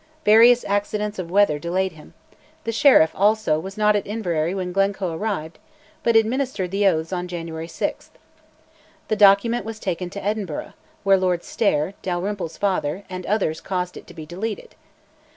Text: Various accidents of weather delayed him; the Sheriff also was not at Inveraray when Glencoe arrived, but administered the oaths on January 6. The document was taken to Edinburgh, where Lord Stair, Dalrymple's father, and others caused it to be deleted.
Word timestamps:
Various 0.25 0.65
accidents 0.65 1.19
of 1.19 1.29
weather 1.29 1.59
delayed 1.59 1.91
him; 1.91 2.15
the 2.63 2.71
Sheriff 2.71 3.11
also 3.13 3.59
was 3.59 3.77
not 3.77 3.95
at 3.95 4.07
Inveraray 4.07 4.55
when 4.55 4.71
Glencoe 4.71 5.13
arrived, 5.15 5.59
but 6.01 6.15
administered 6.15 6.71
the 6.71 6.87
oaths 6.87 7.13
on 7.13 7.27
January 7.27 7.67
6. 7.67 8.09
The 9.09 9.15
document 9.15 9.63
was 9.63 9.79
taken 9.79 10.09
to 10.09 10.25
Edinburgh, 10.25 10.73
where 11.03 11.17
Lord 11.17 11.43
Stair, 11.43 11.93
Dalrymple's 12.01 12.57
father, 12.57 13.03
and 13.11 13.27
others 13.27 13.61
caused 13.61 13.95
it 13.95 14.07
to 14.07 14.15
be 14.15 14.25
deleted. 14.25 14.73